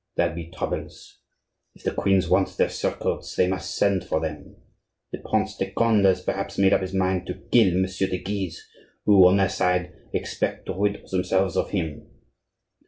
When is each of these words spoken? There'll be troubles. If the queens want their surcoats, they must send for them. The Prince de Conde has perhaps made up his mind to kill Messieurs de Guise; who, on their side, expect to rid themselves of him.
There'll 0.15 0.33
be 0.33 0.49
troubles. 0.49 1.19
If 1.75 1.83
the 1.83 1.93
queens 1.93 2.27
want 2.27 2.57
their 2.57 2.69
surcoats, 2.69 3.35
they 3.35 3.47
must 3.47 3.75
send 3.77 4.03
for 4.03 4.19
them. 4.19 4.55
The 5.11 5.19
Prince 5.19 5.55
de 5.57 5.69
Conde 5.69 6.05
has 6.05 6.23
perhaps 6.23 6.57
made 6.57 6.73
up 6.73 6.81
his 6.81 6.95
mind 6.95 7.27
to 7.27 7.35
kill 7.51 7.75
Messieurs 7.75 8.09
de 8.09 8.17
Guise; 8.17 8.67
who, 9.05 9.27
on 9.27 9.37
their 9.37 9.47
side, 9.47 9.93
expect 10.11 10.65
to 10.65 10.73
rid 10.73 11.07
themselves 11.11 11.55
of 11.55 11.69
him. 11.69 12.09